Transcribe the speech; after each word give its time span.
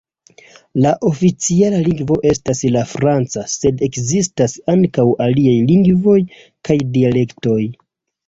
La 0.83 0.91
oficiala 1.09 1.81
lingvo 1.87 2.15
estas 2.29 2.61
la 2.75 2.81
franca, 2.93 3.43
sed 3.55 3.83
ekzistas 3.89 4.57
ankaŭ 4.75 5.05
aliaj 5.27 5.55
lingvoj 5.73 6.17
kaj 6.69 6.79
dialektoj. 6.97 7.61